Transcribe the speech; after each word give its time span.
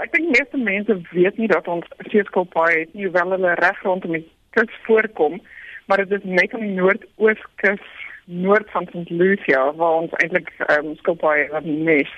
Ek 0.00 0.12
dink 0.12 0.30
meeste 0.32 0.56
mense 0.56 0.96
weet 1.12 1.38
nie 1.38 1.48
dat 1.50 1.68
ons 1.68 1.86
seeskilpaaie 2.08 2.86
nie 2.92 3.10
wel 3.12 3.34
hulle 3.36 3.54
reg 3.60 3.82
rondom 3.84 4.16
die 4.16 4.24
kus 4.56 4.72
voorkom, 4.86 5.40
maar 5.86 6.02
dit 6.04 6.12
is 6.18 6.24
net 6.24 6.54
aan 6.54 6.64
die 6.64 6.76
noordooskus 6.78 7.84
noord 8.30 8.70
van 8.70 8.86
St. 8.90 9.10
Lucia 9.10 9.62
waar 9.78 10.02
ons 10.04 10.12
eintlik 10.22 10.50
um, 10.70 10.94
skilpaaie 11.02 11.48
het 11.52 11.66
nes. 11.66 12.10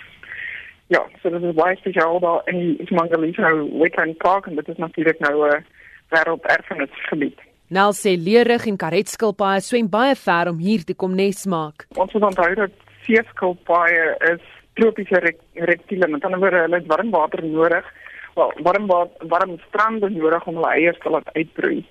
Ja, 0.92 1.00
so 1.22 1.32
dit 1.32 1.42
is 1.48 1.56
baie 1.56 1.76
spesiaal 1.80 2.20
daar 2.20 2.42
in 2.52 2.58
die 2.60 2.74
Ismangaliso 2.84 3.52
Wetland 3.80 4.18
Park 4.20 4.46
en 4.46 4.58
dit 4.60 4.68
is 4.68 4.80
natuurlik 4.82 5.18
nou 5.24 5.34
'n 5.48 5.56
uh, 5.56 5.62
wêrelderfenisgebied. 6.12 7.40
Nel 7.72 7.92
sê 7.96 8.12
leerig 8.20 8.66
en 8.66 8.76
karetskilpaaie 8.76 9.60
swem 9.60 9.88
baie 9.88 10.14
ver 10.14 10.50
om 10.50 10.58
hier 10.58 10.84
te 10.84 10.94
kom 10.94 11.14
nes 11.14 11.46
maak. 11.46 11.86
Ons 11.96 12.12
moet 12.12 12.22
onthou 12.22 12.54
dat 12.54 12.74
seeskilpaaie 13.06 14.16
is 14.34 14.44
tropiese 14.78 15.20
reptiele, 15.54 16.08
met 16.08 16.24
ander 16.24 16.40
woorde 16.40 16.64
hulle 16.64 16.80
het 16.80 16.86
warm 16.86 17.10
water 17.10 17.44
nodig. 17.44 17.88
Wel, 18.34 18.52
warm 18.62 18.86
water, 18.86 19.28
warm 19.28 19.58
strande 19.68 20.10
nodig 20.10 20.46
om 20.46 20.54
hulle 20.60 20.72
eiers 20.72 20.98
te 21.02 21.10
laat 21.10 21.32
uitbroei. 21.32 21.84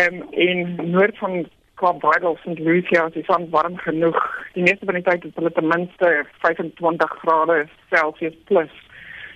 Ehm 0.00 0.22
um, 0.22 0.26
in 0.30 0.90
noord 0.90 1.18
van 1.18 1.44
Kaap 1.74 1.98
Bridal 2.00 2.36
St. 2.40 2.58
Lucia 2.58 3.06
is 3.06 3.12
die 3.12 3.24
son 3.26 3.48
warm 3.50 3.76
genoeg. 3.76 4.18
Die 4.54 4.62
meeste 4.62 4.86
van 4.86 4.94
die 4.94 5.02
tyd 5.02 5.24
is 5.24 5.34
hulle 5.34 5.52
ten 5.52 5.66
minste 5.66 6.10
25 6.46 7.14
grade 7.22 7.68
Celsius 7.90 8.36
plus 8.50 8.74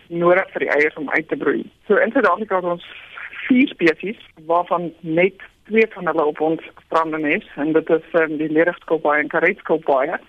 nodig 0.08 0.50
vir 0.54 0.64
die 0.64 0.72
eiers 0.72 0.96
om 0.96 1.10
uit 1.10 1.28
te 1.28 1.36
broei. 1.36 1.64
So 1.86 1.98
in 2.00 2.12
Suid-Afrika 2.14 2.60
het 2.60 2.70
ons 2.72 2.86
vier 3.48 3.68
spesies 3.68 4.20
waarvan 4.50 4.92
net 5.00 5.42
twee 5.68 5.86
van 5.94 6.06
hulle 6.06 6.24
op 6.30 6.40
ons 6.40 6.70
strande 6.86 7.20
is 7.28 7.46
en 7.56 7.72
dit 7.76 7.90
is 7.98 8.06
um, 8.22 8.36
die 8.40 8.50
leerskilpaaie 8.52 9.26
en 9.26 9.32
karetskilpaaie. 9.34 10.20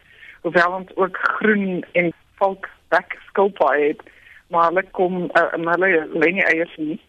Hoewel 0.41 0.76
ons 0.82 0.96
ook 0.96 1.18
groen 1.38 1.85
en 1.99 2.12
valkbek 2.39 3.17
skilpaaie 3.27 3.91
het, 3.93 4.02
maar 4.49 4.71
hulle 4.71 4.84
kom 4.98 5.29
uh, 5.38 5.49
hulle 5.53 6.07
lê 6.16 6.31
nie 6.31 6.48
eiers 6.49 6.75
nie 6.77 6.99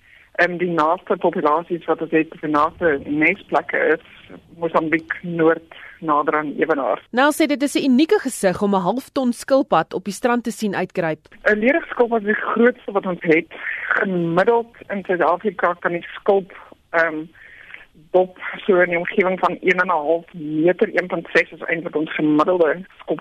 en 0.40 0.56
die 0.60 0.70
naaste 0.70 1.16
populasies 1.20 1.84
wat 1.88 2.02
ons 2.04 2.12
het 2.14 2.34
die 2.40 2.52
naaste 2.52 2.98
nesplekke 3.06 3.80
is 3.96 4.04
Mosambiek 4.60 5.16
noord 5.26 5.74
nader 6.06 6.36
aan 6.38 6.52
Ewenaar. 6.60 7.02
Nou 7.16 7.28
sê 7.34 7.46
dit 7.50 7.62
is 7.62 7.74
'n 7.74 7.84
unieke 7.90 8.18
gesig 8.22 8.62
om 8.62 8.74
'n 8.74 8.86
half 8.88 9.08
ton 9.08 9.32
skilpad 9.32 9.94
op 9.94 10.04
die 10.04 10.12
strand 10.12 10.44
te 10.44 10.50
sien 10.50 10.74
uitkruip. 10.74 11.28
'n 11.44 11.58
Leerskilpad 11.58 12.20
is 12.20 12.26
die 12.26 12.44
grootste 12.52 12.92
wat 12.92 13.06
ons 13.06 13.20
het. 13.20 13.46
Gemiddeld 13.88 14.72
in 14.88 15.04
Suid-Afrika 15.04 15.74
kan 15.80 15.92
die 15.92 16.06
skulp 16.14 16.52
ehm 16.90 17.14
um, 17.14 17.30
dop 18.10 18.38
so 18.66 18.80
in 18.80 18.88
die 18.88 18.98
omgewing 18.98 19.38
van 19.38 19.58
1.5 19.60 20.32
meter 20.32 20.88
1.6 20.88 21.52
is 21.52 21.60
eintlik 21.60 21.96
ons 21.96 22.14
gemiddelde 22.14 22.84
skulp 22.98 23.20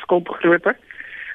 skulpgrootte. 0.00 0.76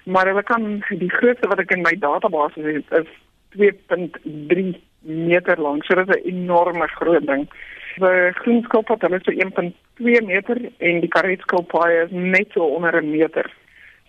Maar 0.10 0.32
hulle 0.32 0.44
kan 0.44 0.64
die 0.90 1.12
grootste 1.14 1.50
wat 1.52 1.62
ek 1.62 1.72
in 1.76 1.86
my 1.86 1.94
database 2.02 2.62
het 2.66 2.94
is 3.02 3.10
2.3 3.56 4.72
meter 5.06 5.62
lank. 5.62 5.86
So 5.86 5.96
dit 5.96 6.10
is 6.10 6.24
'n 6.24 6.28
enorme 6.34 6.88
groot 6.88 7.26
ding. 7.26 7.48
Die 8.00 8.34
groenskilpad 8.42 9.02
hulle 9.02 9.20
is 9.20 9.26
so 9.26 9.32
1.2 9.32 10.26
meter 10.26 10.58
en 10.78 11.00
die 11.00 11.10
karetskilpaaie 11.16 12.06
is 12.06 12.12
net 12.12 12.48
so 12.54 12.64
onder 12.64 13.02
'n 13.02 13.12
meter 13.12 13.52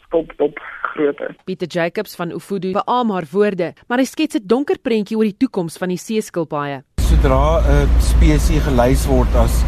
skilpdop 0.04 0.58
grootte. 0.82 1.34
Pieter 1.44 1.68
Jacobs 1.68 2.16
van 2.16 2.30
Ufudu 2.30 2.72
beamoen 2.72 3.14
haar 3.14 3.28
woorde, 3.30 3.72
maar 3.88 3.98
hy 3.98 4.04
skets 4.04 4.36
'n 4.36 4.46
donker 4.46 4.78
prentjie 4.78 5.16
oor 5.16 5.24
die 5.24 5.36
toekoms 5.36 5.78
van 5.78 5.88
die 5.88 5.98
seeskilpaaie. 5.98 6.82
Sodra 6.96 7.60
'n 7.60 7.88
spesies 8.00 8.62
gelys 8.64 9.06
word 9.06 9.34
as 9.34 9.64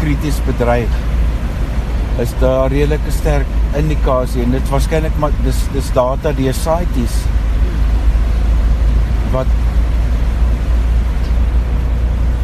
krities 0.00 0.40
bedreig, 0.44 1.11
is 2.20 2.32
daar 2.40 2.68
redelike 2.68 3.10
sterk 3.10 3.46
indikasie 3.76 4.42
en 4.42 4.50
dit 4.50 4.68
waarskynlik 4.68 5.14
maar 5.18 5.32
dis 5.44 5.60
dis 5.72 5.92
data 5.96 6.32
die 6.36 6.52
CITES 6.52 7.14
wat 9.32 9.46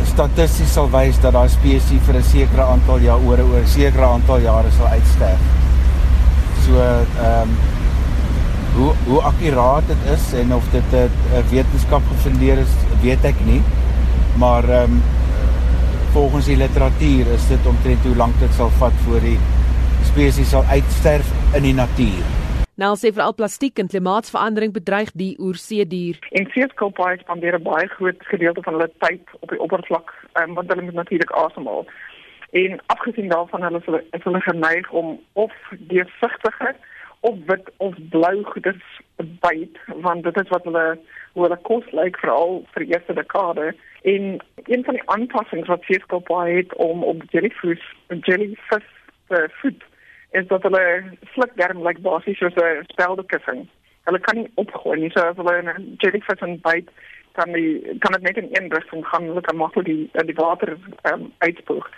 statisties 0.08 0.72
sal 0.74 0.88
wys 0.90 1.18
dat 1.22 1.36
daai 1.36 1.48
spesies 1.52 2.06
vir 2.06 2.16
'n 2.18 2.28
sekere 2.30 2.64
aantal 2.74 2.98
jaar 2.98 3.20
oor 3.28 3.38
'n 3.38 3.66
sekere 3.66 4.06
aantal 4.06 4.40
jare 4.40 4.70
sal 4.76 4.86
uitsterf. 4.86 5.42
So 6.64 6.72
ehm 6.78 7.42
um, 7.42 7.50
hoe 8.78 8.92
hoe 9.06 9.20
akkuraat 9.30 9.86
dit 9.86 10.02
is 10.14 10.32
en 10.40 10.54
of 10.54 10.64
dit 10.72 10.92
'n 10.92 11.10
wetenskap 11.50 12.02
gefundeer 12.08 12.58
is, 12.58 12.72
weet 13.02 13.24
ek 13.24 13.38
nie. 13.44 13.62
Maar 14.36 14.64
ehm 14.64 14.92
um, 14.92 15.02
volgens 16.12 16.44
die 16.44 16.56
literatuur 16.56 17.26
is 17.36 17.46
dit 17.48 17.66
omtrent 17.66 18.02
hoe 18.02 18.16
lank 18.16 18.34
dit 18.40 18.54
sal 18.56 18.70
vat 18.78 18.92
voor 19.04 19.20
die 19.20 19.38
spesies 20.18 20.48
sal 20.50 20.64
uitsterf 20.74 21.28
in 21.54 21.62
die 21.62 21.74
natuur. 21.78 22.24
Nel 22.82 22.96
sê 22.98 23.12
veral 23.14 23.36
plastiek 23.38 23.78
en 23.78 23.86
klimaatsverandering 23.86 24.72
bedreig 24.74 25.12
die 25.20 25.36
oersee-dier. 25.38 26.16
En 26.40 26.48
seeskilpaaie 26.54 27.20
spandeer 27.20 27.54
'n 27.58 27.62
baie 27.62 27.86
groot 27.92 28.24
gedeelte 28.30 28.62
van 28.66 28.74
hulle 28.74 28.90
tyd 29.04 29.22
op 29.40 29.48
die 29.54 29.60
oppervlak, 29.66 30.10
um, 30.40 30.54
want 30.54 30.68
hulle 30.72 30.82
moet 30.82 30.98
natuurlik 30.98 31.30
asemhaal. 31.30 31.86
En 32.50 32.80
afgesien 32.86 33.28
daarvan 33.28 33.62
hulle 33.62 33.80
hulle 33.84 34.02
is 34.10 34.24
hulle 34.24 34.40
geneig 34.40 34.90
om 34.90 35.20
of 35.32 35.52
deursigtige 35.70 36.74
of 37.20 37.36
wit 37.46 37.70
of 37.76 37.94
blou 38.10 38.42
goeders 38.44 39.00
te 39.16 39.24
byt, 39.46 39.78
want 39.86 40.24
dit 40.24 40.40
is 40.42 40.48
wat 40.48 40.64
hulle 40.64 40.98
hoe 41.32 41.42
hulle 41.42 41.60
kos 41.62 41.86
lyk 41.92 42.18
veral 42.18 42.64
vir 42.72 42.84
die 42.84 42.92
eerste 42.94 43.14
dekade. 43.14 43.74
En 44.02 44.42
een 44.66 44.84
van 44.84 44.94
die 44.94 45.08
aanpassings 45.14 45.68
wat 45.68 45.82
seeskilpaaie 45.82 46.56
het 46.56 46.74
om 46.74 47.04
op 47.04 47.22
jellyfish, 47.30 47.86
jellyfish 48.26 48.90
te 49.28 49.46
voed 49.60 49.87
is 50.30 50.46
dat 50.46 50.62
hulle 50.62 51.02
slukdarm 51.32 51.82
lyk 51.82 52.00
basies 52.02 52.38
soos 52.38 52.56
'n 52.56 52.84
speldekussing. 52.92 53.68
Hulle 54.04 54.20
kan 54.20 54.36
nie 54.36 54.50
opgooi 54.54 54.98
nie, 55.00 55.10
so 55.10 55.20
as 55.20 55.36
hulle 55.36 55.62
'n 55.62 55.96
jellyfish 55.98 56.42
en 56.42 56.60
byt, 56.60 56.88
kan 57.32 57.52
die 57.52 57.98
kan 57.98 58.12
dit 58.12 58.22
net 58.22 58.36
in 58.36 58.48
een 58.52 58.72
rigting 58.72 59.06
gaan, 59.06 59.30
hulle 59.30 59.40
kan 59.40 59.56
maklik 59.56 59.84
die 59.84 60.10
die 60.12 60.34
water 60.34 60.76
um, 61.12 61.32
uitspoeg. 61.38 61.88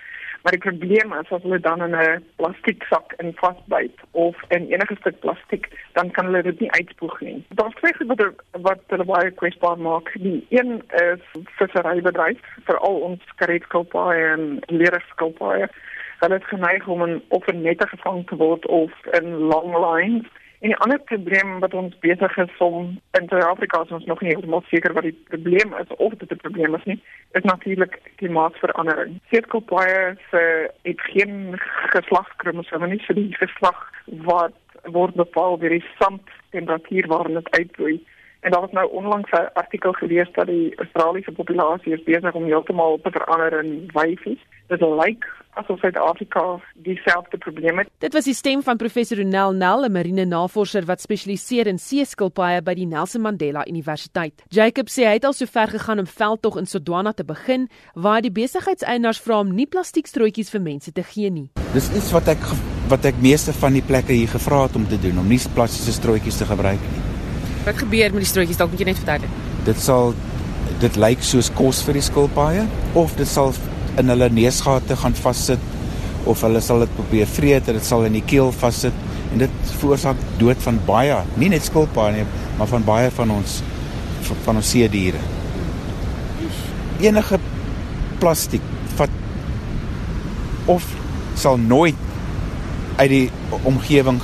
Maar 0.42 0.52
die 0.52 0.70
probleem 0.70 1.12
is 1.12 1.32
as 1.32 1.42
hulle 1.42 1.60
dan 1.60 1.82
in 1.82 1.94
'n 1.96 2.24
plastieksak 2.36 3.12
in 3.18 3.32
vasbyt 3.34 3.98
of 4.10 4.36
in 4.48 4.72
enige 4.72 4.96
stuk 5.00 5.20
plastiek, 5.20 5.68
dan 5.92 6.10
kan 6.10 6.24
hulle 6.24 6.42
dit 6.42 6.60
nie 6.60 6.72
uitspoeg 6.72 7.20
nie. 7.20 7.44
Daar's 7.48 7.74
twee 7.74 7.94
goed 7.94 8.06
wat 8.06 8.34
wat 8.68 8.80
hulle 8.86 9.04
baie 9.04 9.30
kwesbaar 9.30 9.78
maak. 9.78 10.12
Die 10.14 10.46
een 10.48 10.82
is 10.88 11.24
visserybedryf, 11.58 12.40
veral 12.64 12.96
ons 13.08 13.22
karetskilpaaie 13.36 14.26
en 14.26 14.58
leerskilpaaie 14.66 15.68
hulle 16.20 16.38
is 16.40 16.48
geneig 16.48 16.86
om 16.88 17.02
in 17.06 17.22
of 17.28 17.46
in 17.48 17.62
nette 17.62 17.86
gevang 17.88 18.26
te 18.28 18.36
word 18.36 18.66
of 18.66 18.92
in 19.20 19.32
long 19.52 19.72
lines. 19.78 20.28
En 20.60 20.68
die 20.68 20.76
ander 20.76 21.00
probleem 21.08 21.60
wat 21.60 21.74
ons 21.74 21.98
besig 21.98 22.36
is 22.36 22.56
om 22.58 22.88
in 23.18 23.28
Suid-Afrika 23.28 23.78
ons 23.88 24.04
nog 24.04 24.20
nie 24.20 24.28
heeltemal 24.28 24.60
seker 24.68 24.92
wat 24.92 25.06
die 25.08 25.16
probleem 25.32 25.72
is 25.80 25.94
of 25.96 26.16
dit 26.20 26.32
'n 26.32 26.42
probleem 26.42 26.74
is 26.74 26.84
nie, 26.84 26.98
is 27.32 27.48
natuurlik 27.48 28.00
klimaatsverandering. 28.16 29.20
Seetkopaie 29.30 30.16
se 30.30 30.70
het 30.82 31.00
geen 31.00 31.56
geslagkromosome 31.94 32.86
nie, 32.86 33.02
so 33.06 33.14
die 33.14 33.34
geslag 33.34 33.80
wat 34.04 34.52
word 34.84 35.14
bepaal 35.14 35.58
deur 35.58 35.76
die 35.78 35.84
sandtemperatuur 35.98 37.06
waarin 37.06 37.34
dit 37.34 37.50
uitbroei. 37.50 38.00
En 38.40 38.50
daar 38.50 38.60
was 38.60 38.72
nou 38.72 38.90
onlangs 38.90 39.30
'n 39.30 39.50
artikel 39.52 39.92
gelees 39.92 40.28
dat 40.32 40.46
die 40.46 40.76
Australiese 40.76 41.32
populasie 41.32 41.92
is 41.92 42.02
besig 42.02 42.32
om 42.32 42.44
heeltemal 42.44 42.98
te 43.02 43.10
verander 43.10 43.64
in 43.64 43.90
wyfies. 43.92 44.40
Dit 44.66 44.80
lyk 44.80 45.24
asof 45.54 45.78
Suid-Afrika 45.78 46.60
dieselfde 46.74 47.38
probleem 47.38 47.78
het. 47.78 47.88
Dit 47.98 48.12
was 48.12 48.24
die 48.24 48.34
stem 48.34 48.62
van 48.62 48.76
professor 48.76 49.18
Ronel 49.18 49.52
Nel, 49.52 49.84
'n 49.84 49.92
marine 49.92 50.24
navorser 50.24 50.84
wat 50.84 51.00
spesialiseer 51.00 51.66
in 51.66 51.78
seeskilpaaie 51.78 52.62
by 52.62 52.74
die 52.74 52.86
Nelson 52.86 53.20
Mandela 53.20 53.66
Universiteit. 53.66 54.42
Jacob 54.48 54.88
sê 54.88 55.04
hy 55.04 55.12
het 55.12 55.24
al 55.24 55.32
sover 55.32 55.68
gegaan 55.68 55.98
om 55.98 56.06
veldtog 56.06 56.56
in 56.56 56.66
Sodwana 56.66 57.12
te 57.12 57.24
begin 57.24 57.68
waar 57.94 58.20
die 58.20 58.32
besigheidseienaars 58.32 59.20
vra 59.20 59.38
om 59.38 59.54
nie 59.54 59.66
plastiekstrootjies 59.66 60.50
vir 60.50 60.60
mense 60.60 60.92
te 60.92 61.02
gee 61.02 61.30
nie. 61.30 61.50
Dis 61.72 61.96
iets 61.96 62.12
wat 62.12 62.28
ek 62.28 62.42
wat 62.88 63.04
ek 63.04 63.14
meeste 63.22 63.52
van 63.52 63.72
die 63.72 63.82
plekke 63.82 64.12
hier 64.12 64.28
gevra 64.28 64.62
het 64.62 64.76
om 64.76 64.86
te 64.86 64.98
doen 64.98 65.18
om 65.18 65.28
nie 65.28 65.40
plastiese 65.54 65.92
strootjies 65.92 66.38
te 66.38 66.44
gebruik 66.44 66.80
nie. 66.80 67.09
Wat 67.64 67.76
gebeur 67.76 68.14
met 68.14 68.24
die 68.24 68.30
strootjies 68.30 68.60
dalk 68.60 68.72
moet 68.72 68.82
jy 68.82 68.88
net 68.90 69.00
verduidelik. 69.00 69.40
Dit 69.66 69.82
sal 69.82 70.14
dit 70.80 70.96
lyk 70.96 71.24
soos 71.24 71.50
kos 71.56 71.82
vir 71.84 71.98
die 71.98 72.04
skilpaaie 72.04 72.64
of 72.96 73.12
dit 73.18 73.28
sal 73.28 73.52
in 74.00 74.08
hulle 74.12 74.30
neusgate 74.32 74.96
gaan 74.96 75.16
vassit 75.18 75.60
of 76.30 76.40
hulle 76.44 76.60
sal 76.64 76.84
dit 76.84 76.92
probeer 76.96 77.28
vreet 77.28 77.68
en 77.68 77.76
dit 77.76 77.86
sal 77.86 78.06
in 78.08 78.16
die 78.16 78.24
keel 78.24 78.52
vassit 78.62 78.96
en 79.30 79.42
dit 79.44 79.72
veroorsaak 79.80 80.20
dood 80.40 80.58
van 80.64 80.78
baie, 80.86 81.18
nie 81.38 81.50
net 81.52 81.66
skilpaaie 81.66 82.20
nie, 82.20 82.26
maar 82.58 82.70
van 82.70 82.86
baie 82.86 83.10
van 83.14 83.36
ons 83.38 83.60
van 84.44 84.60
ons 84.60 84.72
see 84.72 84.86
diere. 84.90 85.20
Enige 87.02 87.38
plastiek 88.20 88.64
vat 88.98 89.12
of 90.70 90.86
sal 91.40 91.58
nooit 91.60 91.98
uit 93.00 93.10
die 93.10 93.26
omgewing 93.64 94.20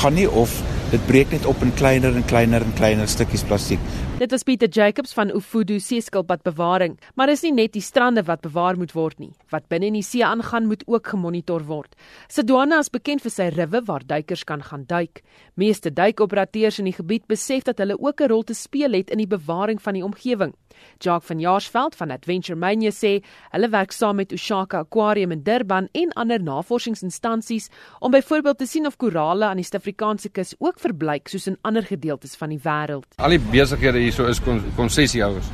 gaan 0.00 0.14
nie 0.16 0.28
of 0.30 0.54
dit 0.90 1.06
breek 1.06 1.30
net 1.30 1.46
op 1.46 1.62
in 1.62 1.74
kleiner 1.74 2.14
en 2.16 2.24
kleiner 2.26 2.64
en 2.66 2.74
kleiner 2.78 3.08
stukkies 3.08 3.46
plastiek. 3.46 3.82
Dit 4.20 4.30
was 4.30 4.42
Pieter 4.42 4.68
Jacobs 4.68 5.14
van 5.16 5.30
Ufudu 5.30 5.78
Seeskilpad 5.80 6.42
Bewaring, 6.42 6.98
maar 7.16 7.30
dis 7.30 7.40
nie 7.40 7.54
net 7.56 7.72
die 7.72 7.80
strande 7.80 8.20
wat 8.28 8.42
bewaar 8.44 8.76
moet 8.76 8.92
word 8.92 9.16
nie. 9.16 9.30
Wat 9.48 9.64
binne 9.72 9.88
in 9.88 9.96
die 9.96 10.04
see 10.04 10.20
aangaan 10.20 10.66
moet 10.68 10.82
ook 10.84 11.08
gemonitor 11.14 11.64
word. 11.64 11.96
Sedwana 12.28 12.82
is 12.84 12.92
bekend 12.92 13.24
vir 13.24 13.32
sy 13.32 13.46
riwe 13.54 13.80
waar 13.88 14.04
duikers 14.04 14.44
kan 14.44 14.60
gaan 14.60 14.84
duik. 14.90 15.22
Meeste 15.56 15.88
duikoperateurs 15.88 16.82
in 16.82 16.90
die 16.90 16.98
gebied 16.98 17.24
besef 17.32 17.64
dat 17.64 17.80
hulle 17.80 17.96
ook 17.96 18.20
'n 18.20 18.28
rol 18.28 18.44
te 18.44 18.52
speel 18.54 18.92
het 18.92 19.08
in 19.08 19.24
die 19.24 19.26
bewaring 19.26 19.80
van 19.80 19.94
die 19.94 20.04
omgewing. 20.04 20.52
Jacques 20.98 21.26
van 21.26 21.40
Jaarsveld 21.40 21.96
van 21.96 22.10
Adventure 22.10 22.58
Mania 22.58 22.90
sê 22.90 23.22
hulle 23.50 23.68
werk 23.68 23.92
saam 23.92 24.16
met 24.16 24.32
Ushaka 24.32 24.78
Aquarium 24.78 25.32
in 25.32 25.42
Durban 25.42 25.88
en 25.92 26.12
ander 26.12 26.42
navorsingsinstansies 26.42 27.68
om 28.00 28.10
byvoorbeeld 28.10 28.58
te 28.58 28.66
sien 28.66 28.86
of 28.86 28.96
korale 28.96 29.44
aan 29.44 29.56
die 29.56 29.64
Suid-Afrikaanse 29.64 30.28
kus 30.28 30.54
ook 30.58 30.78
verblyk 30.78 31.28
soos 31.28 31.46
in 31.46 31.58
ander 31.62 31.82
gedeeltes 31.82 32.36
van 32.36 32.48
die 32.48 32.60
wêreld. 32.62 33.06
Al 33.16 33.30
die 33.30 33.40
besighede 33.50 34.09
hierso 34.10 34.28
is 34.30 34.42
konsessiehouers. 34.76 35.48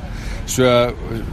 So 0.47 0.63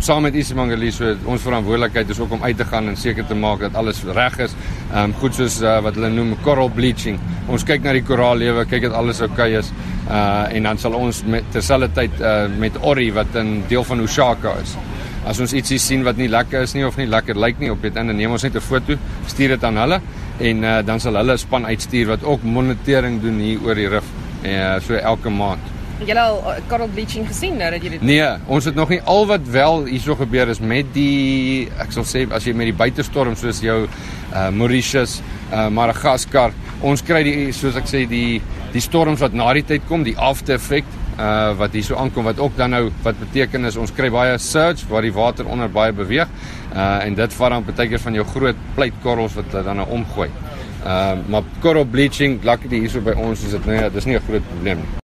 saam 0.02 0.24
met 0.26 0.34
Isimangeli 0.34 0.88
so 0.92 1.12
ons 1.30 1.42
verantwoordelikheid 1.44 2.08
is 2.10 2.18
ook 2.18 2.32
om 2.34 2.42
uit 2.42 2.56
te 2.58 2.66
gaan 2.66 2.90
en 2.90 2.96
seker 2.98 3.26
te 3.26 3.36
maak 3.38 3.62
dat 3.62 3.76
alles 3.78 4.02
reg 4.04 4.38
is. 4.42 4.56
Ehm 4.90 5.12
um, 5.12 5.14
goed 5.20 5.36
soos 5.38 5.60
uh, 5.62 5.76
wat 5.86 5.94
hulle 5.94 6.10
noem 6.10 6.34
coral 6.42 6.70
bleaching. 6.74 7.20
Ons 7.46 7.62
kyk 7.66 7.84
na 7.84 7.92
die 7.94 8.02
koraallewe, 8.02 8.64
kyk 8.66 8.88
dat 8.88 8.96
alles 8.98 9.22
oukei 9.22 9.54
okay 9.54 9.60
is. 9.60 9.70
Uh 10.08 10.56
en 10.56 10.66
dan 10.66 10.82
sal 10.82 10.98
ons 10.98 11.22
met 11.30 11.46
terselfdertyd 11.54 12.18
uh 12.20 12.34
met 12.58 12.80
Ori 12.82 13.12
wat 13.14 13.38
'n 13.38 13.62
deel 13.68 13.84
van 13.84 14.02
Oshaka 14.02 14.56
is. 14.62 14.74
As 15.24 15.40
ons 15.40 15.54
ietsie 15.54 15.78
sien 15.78 16.02
wat 16.04 16.16
nie 16.16 16.28
lekker 16.28 16.66
is 16.66 16.74
nie 16.74 16.84
of 16.86 16.96
nie 16.96 17.06
lekker 17.06 17.38
lyk 17.38 17.58
nie 17.58 17.70
op 17.70 17.82
dit 17.82 17.96
en 17.96 18.06
dan 18.06 18.16
neem 18.16 18.32
ons 18.32 18.42
net 18.42 18.56
'n 18.56 18.60
foto, 18.60 18.98
stuur 19.26 19.48
dit 19.48 19.64
aan 19.64 19.76
hulle 19.76 20.00
en 20.40 20.64
uh, 20.64 20.82
dan 20.82 21.00
sal 21.00 21.14
hulle 21.14 21.32
'n 21.32 21.38
span 21.38 21.66
uitstuur 21.66 22.06
wat 22.06 22.24
ook 22.24 22.42
monitering 22.42 23.22
doen 23.22 23.38
hier 23.38 23.62
oor 23.62 23.74
die 23.74 23.88
rif 23.88 24.04
uh, 24.42 24.80
so 24.80 24.94
elke 24.94 25.30
maand. 25.30 25.83
Julle 26.02 26.20
al 26.20 26.40
coral 26.68 26.88
bleaching 26.90 27.26
gesien 27.28 27.54
nou 27.60 27.68
dat 27.70 27.84
jy 27.84 27.94
dit 27.94 28.02
Nee, 28.02 28.26
ons 28.50 28.66
het 28.66 28.74
nog 28.74 28.90
nie 28.90 29.00
al 29.06 29.28
wat 29.30 29.46
wel 29.46 29.84
hierso 29.86 30.16
gebeur 30.18 30.50
is 30.50 30.58
met 30.58 30.90
die 30.96 31.68
ek 31.78 31.94
sal 31.94 32.06
sê 32.08 32.24
as 32.34 32.48
jy 32.48 32.54
met 32.56 32.66
die 32.72 32.76
buitestorm 32.76 33.36
soos 33.38 33.62
jou 33.62 33.84
uh, 33.86 34.48
Mauritius, 34.50 35.20
uh, 35.52 35.68
Madagaskar, 35.70 36.52
ons 36.82 37.04
kry 37.06 37.22
die 37.26 37.52
soos 37.54 37.78
ek 37.78 37.86
sê 37.90 38.04
die 38.10 38.42
die 38.74 38.82
storms 38.82 39.22
wat 39.22 39.36
na 39.38 39.52
die 39.54 39.62
tyd 39.62 39.86
kom, 39.86 40.02
die 40.02 40.16
after 40.18 40.58
effect 40.58 40.90
uh 41.14 41.52
wat 41.54 41.76
hier 41.76 41.84
so 41.86 41.94
aankom 41.94 42.26
wat 42.26 42.40
ook 42.42 42.56
dan 42.58 42.74
nou 42.74 42.88
wat 43.04 43.18
beteken 43.20 43.64
is 43.70 43.76
ons 43.78 43.92
kry 43.94 44.08
baie 44.10 44.34
surge 44.42 44.88
waar 44.90 45.06
die 45.06 45.14
water 45.14 45.46
onder 45.46 45.70
baie 45.70 45.94
beweeg 45.94 46.26
uh 46.74 47.04
en 47.06 47.14
dit 47.14 47.38
vat 47.38 47.54
dan 47.54 47.68
baie 47.68 47.88
keer 47.92 48.02
van 48.02 48.18
jou 48.18 48.26
groot 48.32 48.66
pleitkorrels 48.74 49.38
wat 49.38 49.54
dan 49.54 49.76
nou 49.76 49.86
omgooi. 50.00 50.28
Uh 50.82 51.14
maar 51.28 51.46
coral 51.62 51.86
bleaching, 51.86 52.40
luckily 52.42 52.82
hierso 52.82 53.00
by 53.00 53.14
ons 53.14 53.46
is 53.46 53.56
dit 53.56 53.66
nee, 53.70 53.90
dis 53.90 54.10
nie 54.10 54.18
'n 54.18 54.26
groot 54.26 54.50
probleem 54.50 54.82
nie. 54.82 55.02